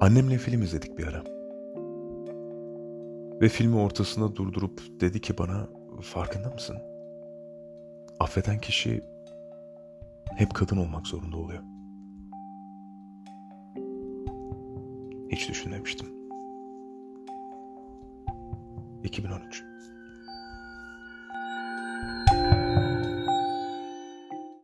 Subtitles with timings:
[0.00, 1.24] Annemle film izledik bir ara.
[3.40, 5.68] Ve filmi ortasında durdurup dedi ki bana
[6.02, 6.76] farkında mısın?
[8.20, 9.04] Affeden kişi
[10.36, 11.62] hep kadın olmak zorunda oluyor.
[15.30, 16.06] Hiç düşünmemiştim.
[19.04, 19.67] 2013